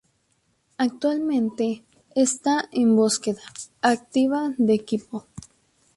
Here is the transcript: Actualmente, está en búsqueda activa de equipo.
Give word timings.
Actualmente, 0.79 1.83
está 2.15 2.67
en 2.71 2.95
búsqueda 2.95 3.43
activa 3.81 4.49
de 4.57 4.73
equipo. 4.73 5.27